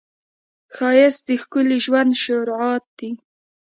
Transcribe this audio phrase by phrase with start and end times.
[0.75, 3.11] ښایست د ښکلي ژوند شروعات دی